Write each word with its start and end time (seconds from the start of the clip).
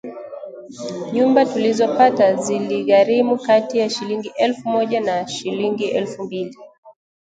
Nyumba 1.13 1.45
tulizopata 1.45 2.33
ziligharimu 2.35 3.37
kati 3.37 3.77
ya 3.77 3.89
shilingi 3.89 4.31
elfu 4.37 4.69
moja 4.69 5.01
na 5.01 5.27
shilingi 5.27 5.85
elfu 5.87 6.23
mbili 6.23 6.57